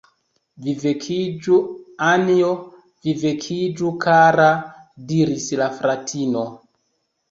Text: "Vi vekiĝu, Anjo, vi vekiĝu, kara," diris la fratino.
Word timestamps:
"Vi 0.67 0.71
vekiĝu, 0.83 1.59
Anjo, 2.07 2.49
vi 3.05 3.15
vekiĝu, 3.27 3.95
kara," 4.09 4.51
diris 5.15 5.51
la 5.65 5.73
fratino. 5.81 6.49